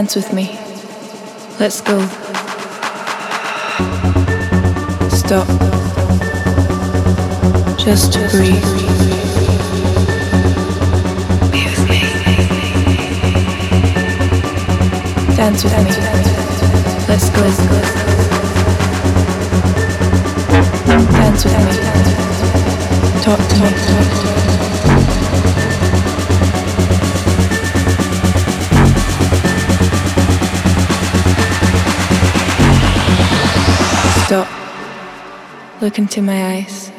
Dance 0.08 0.16
with 0.16 0.32
me. 0.32 0.58
Let's 1.60 1.82
go. 1.82 2.00
Stop. 5.10 5.46
Just 7.78 8.14
breathe. 8.30 8.62
Dance 15.36 15.64
with 15.64 15.76
me. 15.76 15.90
Let's 17.06 17.28
go. 17.28 17.42
Dance 21.12 21.44
with 21.44 21.58
me. 21.58 21.72
Talk 23.20 23.40
to 23.46 23.56
me. 23.60 24.47
Stop. 34.28 35.80
Look 35.80 35.98
into 35.98 36.20
my 36.20 36.56
eyes. 36.56 36.92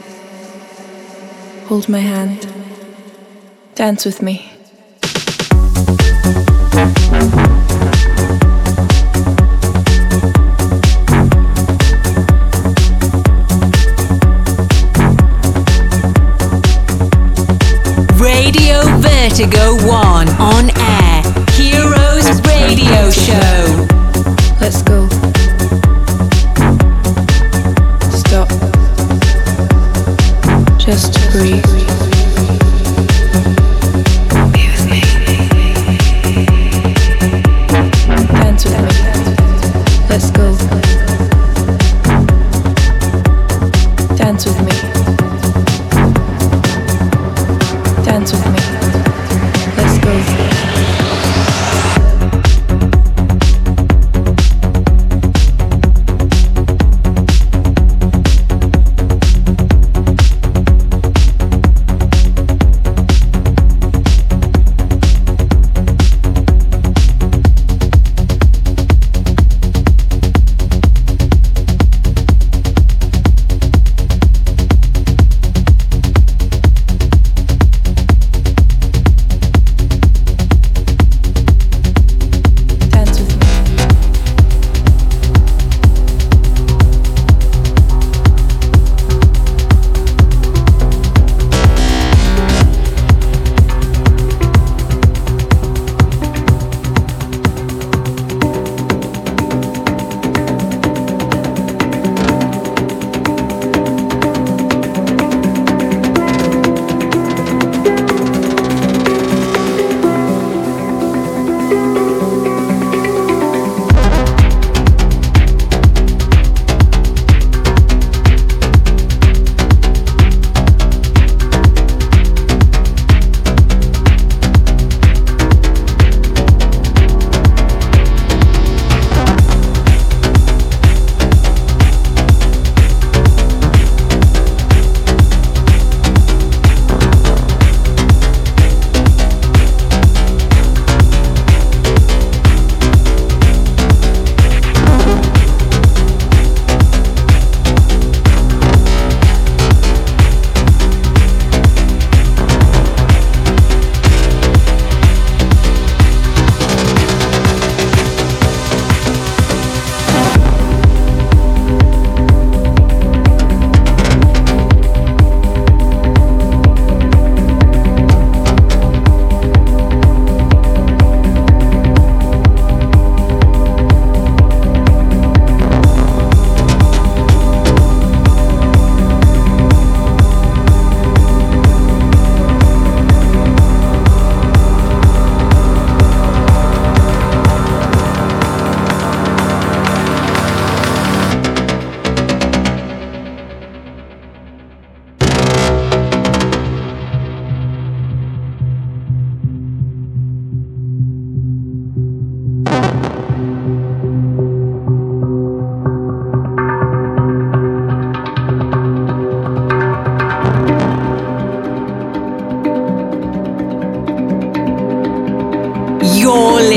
Hold 1.68 1.88
my 1.88 2.00
hand. 2.00 2.48
Dance 3.76 4.04
with 4.04 4.24
me. 4.24 4.52
Radio 18.18 18.82
Vertigo 18.98 19.76
1 19.86 20.30
on 20.40 20.72
air. 20.80 21.22
Heroes 21.52 22.42
Radio 22.42 23.12
Show. 23.12 23.69
free. 31.32 31.69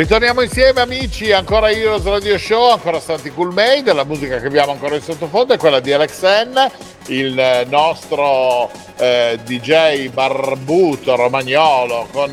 Ritorniamo 0.00 0.40
insieme 0.40 0.80
amici, 0.80 1.30
ancora 1.30 1.70
Heroes 1.70 2.04
Radio 2.04 2.38
Show, 2.38 2.70
ancora 2.70 2.98
Santi 3.00 3.28
Cool 3.28 3.52
Made, 3.52 3.92
la 3.92 4.04
musica 4.04 4.38
che 4.38 4.46
abbiamo 4.46 4.72
ancora 4.72 4.94
in 4.94 5.02
sottofondo 5.02 5.52
è 5.52 5.58
quella 5.58 5.78
di 5.78 5.92
Alex 5.92 6.22
N, 6.46 6.70
il 7.08 7.66
nostro 7.68 8.70
eh, 8.96 9.38
DJ 9.44 10.08
barbuto 10.08 11.16
romagnolo 11.16 12.08
con 12.12 12.32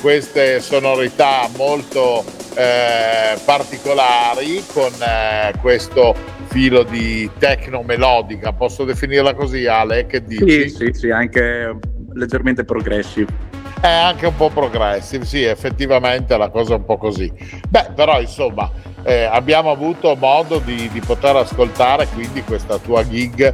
queste 0.00 0.60
sonorità 0.60 1.50
molto 1.54 2.24
eh, 2.54 3.38
particolari, 3.44 4.64
con 4.72 4.92
eh, 4.98 5.52
questo 5.60 6.14
filo 6.46 6.82
di 6.82 7.30
tecno 7.36 7.82
melodica, 7.82 8.54
posso 8.54 8.84
definirla 8.84 9.34
così 9.34 9.66
Ale? 9.66 10.06
Che 10.06 10.24
dici? 10.24 10.70
Sì, 10.70 10.76
sì, 10.76 10.92
sì, 10.94 11.10
anche 11.10 11.76
leggermente 12.14 12.64
progressive. 12.64 13.51
È 13.82 13.90
anche 13.90 14.26
un 14.26 14.36
po' 14.36 14.48
progressive, 14.48 15.24
sì, 15.24 15.42
effettivamente 15.42 16.36
la 16.36 16.50
cosa 16.50 16.74
è 16.74 16.76
un 16.76 16.84
po' 16.84 16.98
così. 16.98 17.28
Beh, 17.68 17.90
però 17.96 18.20
insomma, 18.20 18.70
eh, 19.02 19.24
abbiamo 19.24 19.72
avuto 19.72 20.14
modo 20.14 20.60
di, 20.60 20.88
di, 20.92 21.00
poter 21.00 21.34
ascoltare 21.34 22.06
quindi 22.06 22.44
questa 22.44 22.78
tua 22.78 23.04
gig 23.04 23.52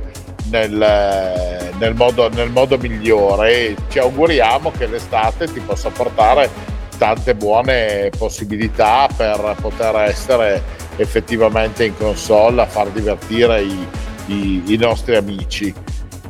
nel, 0.51 1.73
nel, 1.79 1.95
modo, 1.95 2.29
nel 2.29 2.51
modo 2.51 2.77
migliore 2.77 3.53
e 3.53 3.77
ci 3.89 4.01
auguriamo 4.01 4.71
che 4.71 4.87
l'estate 4.87 5.51
ti 5.51 5.61
possa 5.61 5.89
portare 5.89 6.51
tante 6.99 7.35
buone 7.35 8.11
possibilità 8.19 9.09
per 9.17 9.57
poter 9.63 9.97
essere 9.97 10.63
effettivamente 10.97 11.87
in 11.87 11.97
console 11.97 12.61
a 12.61 12.67
far 12.67 12.91
divertire 12.91 13.63
i, 13.63 13.87
i, 14.27 14.63
i 14.67 14.77
nostri 14.77 15.17
amici. 15.17 15.73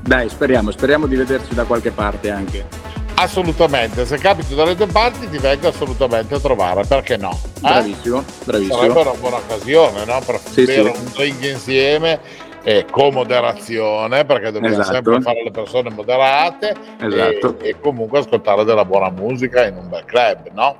Dai, 0.00 0.28
speriamo, 0.28 0.70
speriamo 0.70 1.06
di 1.06 1.16
vederci 1.16 1.52
da 1.52 1.64
qualche 1.64 1.90
parte 1.90 2.30
anche. 2.30 2.97
Assolutamente, 3.20 4.06
se 4.06 4.16
capito 4.18 4.54
dalle 4.54 4.76
tue 4.76 4.86
parti 4.86 5.28
ti 5.28 5.38
vengo 5.38 5.66
assolutamente 5.66 6.36
a 6.36 6.38
trovare, 6.38 6.84
perché 6.84 7.16
no? 7.16 7.30
Eh? 7.32 7.60
Bravissimo, 7.62 8.24
bravissimo. 8.44 8.76
Sarebbe 8.76 9.00
una 9.00 9.14
buona 9.18 9.36
occasione, 9.38 10.04
no? 10.04 10.20
Per 10.24 10.38
sì, 10.38 10.64
bere 10.64 10.94
sì. 10.94 11.00
un 11.00 11.10
drink 11.12 11.44
insieme 11.44 12.20
e 12.62 12.86
con 12.88 13.12
moderazione, 13.12 14.24
perché 14.24 14.52
dobbiamo 14.52 14.78
esatto. 14.78 14.92
sempre 14.92 15.20
fare 15.20 15.42
le 15.42 15.50
persone 15.50 15.90
moderate 15.90 16.76
esatto. 17.00 17.58
e, 17.58 17.70
e, 17.70 17.80
comunque 17.80 18.20
ascoltare 18.20 18.62
della 18.62 18.84
buona 18.84 19.10
musica 19.10 19.66
in 19.66 19.78
un 19.78 19.88
bel 19.88 20.04
club, 20.04 20.50
no? 20.52 20.76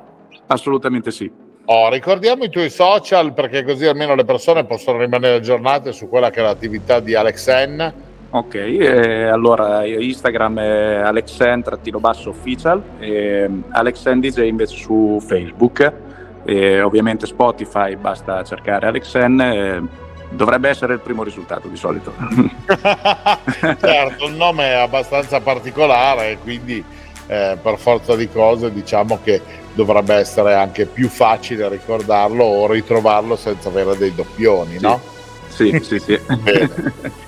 Assolutamente 0.47 1.11
sì. 1.11 1.29
Oh, 1.65 1.91
ricordiamo 1.91 2.45
i 2.45 2.51
tuoi 2.51 2.71
social 2.71 3.35
perché 3.35 3.65
così 3.65 3.85
almeno 3.85 4.15
le 4.15 4.25
persone 4.25 4.65
possono 4.65 5.01
rimanere 5.01 5.35
aggiornate 5.35 5.91
su 5.91 6.09
quella 6.09 6.31
che 6.31 6.39
è 6.39 6.43
l'attività 6.45 7.01
di 7.01 7.17
Alex 7.17 7.49
N 7.67 7.93
Ok, 8.31 8.55
eh, 8.57 9.25
allora 9.25 9.87
Instagram 9.87 10.59
è 10.59 10.95
alexen-official 10.97 12.83
e 12.99 13.49
Alexen 13.71 14.21
DJ 14.21 14.49
invece 14.49 14.77
su 14.77 15.19
Facebook 15.27 15.93
e 16.45 16.83
ovviamente 16.83 17.25
Spotify 17.27 17.97
basta 17.97 18.45
cercare 18.45 18.87
Alexen 18.87 19.89
dovrebbe 20.31 20.69
essere 20.69 20.93
il 20.93 21.01
primo 21.01 21.23
risultato 21.23 21.69
di 21.69 21.77
solito. 21.77 22.13
certo, 23.81 24.27
il 24.27 24.35
nome 24.35 24.73
è 24.73 24.75
abbastanza 24.75 25.41
particolare 25.41 26.37
quindi 26.43 26.85
eh, 27.29 27.57
per 27.61 27.79
forza 27.79 28.15
di 28.15 28.29
cose 28.29 28.71
diciamo 28.71 29.21
che 29.23 29.41
dovrebbe 29.73 30.17
essere 30.17 30.53
anche 30.55 30.85
più 30.85 31.09
facile 31.09 31.69
ricordarlo 31.71 32.45
o 32.45 32.71
ritrovarlo 32.71 33.37
senza 33.37 33.71
avere 33.71 33.97
dei 33.97 34.15
doppioni, 34.15 34.77
sì. 34.77 34.83
no? 34.83 35.01
Sì, 35.49 35.81
sì, 35.83 35.99
sì. 35.99 36.21
Bene. 36.43 37.17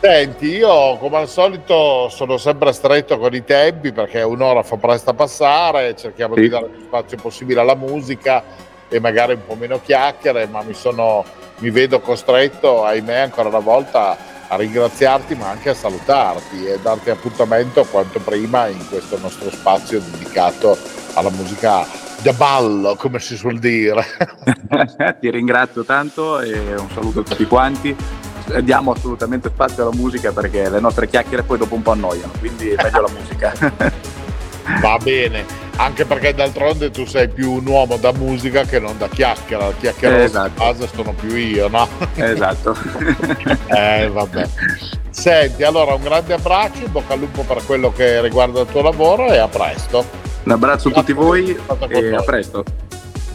Senti, 0.00 0.46
io 0.46 0.96
come 0.96 1.18
al 1.18 1.28
solito 1.28 2.08
sono 2.08 2.38
sempre 2.38 2.72
stretto 2.72 3.18
con 3.18 3.34
i 3.34 3.44
tempi 3.44 3.92
perché 3.92 4.22
un'ora 4.22 4.62
fa 4.62 4.76
presto 4.76 5.10
a 5.10 5.14
passare, 5.14 5.94
cerchiamo 5.96 6.34
sì. 6.34 6.40
di 6.40 6.48
dare 6.48 6.66
più 6.66 6.84
spazio 6.84 7.18
possibile 7.18 7.60
alla 7.60 7.74
musica 7.74 8.42
e 8.88 8.98
magari 9.00 9.34
un 9.34 9.44
po' 9.46 9.54
meno 9.56 9.78
chiacchiere, 9.80 10.46
ma 10.46 10.62
mi, 10.62 10.72
sono, 10.72 11.24
mi 11.58 11.68
vedo 11.70 12.00
costretto, 12.00 12.84
ahimè, 12.84 13.18
ancora 13.18 13.48
una 13.48 13.58
volta 13.58 14.16
a 14.48 14.56
ringraziarti 14.56 15.36
ma 15.36 15.50
anche 15.50 15.68
a 15.68 15.74
salutarti 15.74 16.66
e 16.66 16.80
darti 16.80 17.10
appuntamento 17.10 17.84
quanto 17.84 18.18
prima 18.18 18.66
in 18.66 18.84
questo 18.88 19.16
nostro 19.18 19.50
spazio 19.50 20.00
dedicato 20.00 20.76
alla 21.14 21.30
musica 21.30 21.86
da 22.22 22.32
ballo, 22.32 22.96
come 22.96 23.18
si 23.20 23.36
suol 23.36 23.58
dire. 23.58 24.04
Ti 25.20 25.30
ringrazio 25.30 25.84
tanto 25.84 26.40
e 26.40 26.74
un 26.74 26.88
saluto 26.90 27.20
a 27.20 27.22
tutti 27.22 27.44
quanti 27.44 27.96
diamo 28.62 28.92
assolutamente 28.92 29.48
spazio 29.48 29.82
alla 29.82 29.96
musica 29.96 30.32
perché 30.32 30.68
le 30.68 30.80
nostre 30.80 31.08
chiacchiere 31.08 31.42
poi 31.42 31.58
dopo 31.58 31.74
un 31.74 31.82
po' 31.82 31.92
annoiano, 31.92 32.32
quindi 32.38 32.70
è 32.70 32.82
meglio 32.82 33.00
la 33.02 33.10
musica. 33.18 33.52
Va 34.80 34.98
bene, 35.02 35.44
anche 35.76 36.04
perché 36.04 36.34
d'altronde 36.34 36.90
tu 36.90 37.06
sei 37.06 37.28
più 37.28 37.52
un 37.52 37.66
uomo 37.66 37.96
da 37.96 38.12
musica 38.12 38.64
che 38.64 38.78
non 38.78 38.98
da 38.98 39.08
chiacchiera, 39.08 39.66
la 39.66 39.72
chiacchiera 39.72 40.22
esatto. 40.22 40.50
base 40.56 40.88
sono 40.94 41.12
più 41.12 41.34
io, 41.34 41.68
no? 41.68 41.88
Esatto. 42.14 42.76
eh, 43.74 44.08
vabbè. 44.12 44.48
Senti, 45.10 45.62
allora 45.62 45.94
un 45.94 46.02
grande 46.02 46.34
abbraccio, 46.34 46.84
in 46.84 46.92
bocca 46.92 47.14
al 47.14 47.20
lupo 47.20 47.42
per 47.42 47.64
quello 47.64 47.92
che 47.92 48.20
riguarda 48.20 48.60
il 48.60 48.66
tuo 48.66 48.82
lavoro 48.82 49.32
e 49.32 49.38
a 49.38 49.48
presto. 49.48 50.04
Un 50.44 50.52
abbraccio 50.52 50.88
a 50.88 50.92
tutti 50.92 51.12
voi 51.12 51.58
e 51.88 52.14
a 52.14 52.22
presto. 52.22 52.64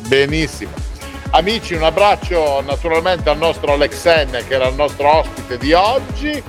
Benissimo. 0.07 0.71
Amici, 1.35 1.73
un 1.73 1.83
abbraccio 1.83 2.61
naturalmente 2.61 3.29
al 3.29 3.37
nostro 3.37 3.73
Alexen 3.73 4.41
che 4.47 4.53
era 4.53 4.69
il 4.69 4.75
nostro 4.75 5.17
ospite 5.17 5.57
di 5.57 5.73
oggi 5.73 6.41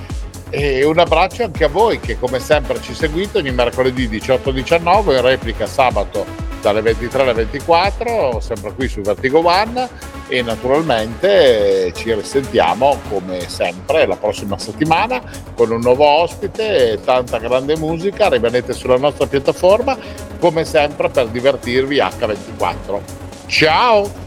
e 0.49 0.85
un 0.85 0.97
abbraccio 0.97 1.43
anche 1.43 1.65
a 1.65 1.67
voi 1.67 1.99
che 1.99 2.17
come 2.17 2.39
sempre 2.39 2.81
ci 2.81 2.93
seguite 2.93 3.39
ogni 3.39 3.51
mercoledì 3.51 4.07
18-19 4.07 5.11
in 5.11 5.21
replica 5.21 5.67
sabato 5.67 6.25
dalle 6.61 6.81
23 6.81 7.21
alle 7.21 7.33
24 7.33 8.39
sempre 8.39 8.73
qui 8.75 8.87
su 8.87 9.01
Vertigo 9.01 9.45
One 9.45 9.89
e 10.29 10.41
naturalmente 10.41 11.91
ci 11.93 12.13
risentiamo 12.13 12.97
come 13.09 13.41
sempre 13.49 14.05
la 14.05 14.15
prossima 14.15 14.57
settimana 14.57 15.21
con 15.53 15.69
un 15.69 15.81
nuovo 15.81 16.05
ospite 16.05 16.97
tanta 17.03 17.39
grande 17.39 17.75
musica 17.75 18.29
rimanete 18.29 18.71
sulla 18.71 18.97
nostra 18.97 19.27
piattaforma 19.27 19.97
come 20.39 20.63
sempre 20.63 21.09
per 21.09 21.27
divertirvi 21.27 21.97
H24 21.97 22.99
ciao 23.47 24.26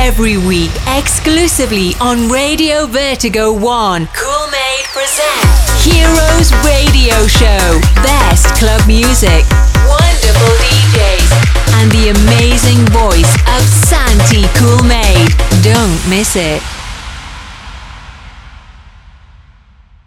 every 0.00 0.38
week 0.38 0.70
exclusively 0.86 1.92
on 2.00 2.26
Radio 2.30 2.86
Vertigo 2.86 3.52
1. 3.52 4.08
Cool 4.16 4.46
Made 4.48 4.84
presents 4.96 5.84
Heroes 5.84 6.48
Radio 6.64 7.26
Show. 7.26 7.78
Best 8.00 8.48
club 8.56 8.80
music, 8.86 9.44
wonderful 9.84 10.56
DJs, 10.64 11.30
and 11.76 11.92
the 11.92 12.16
amazing 12.16 12.80
voice 12.96 13.34
of 13.44 13.60
Santi 13.60 14.48
Cool 14.56 14.82
Made. 14.88 15.36
Don't 15.62 16.00
miss 16.08 16.34
it. 16.34 16.79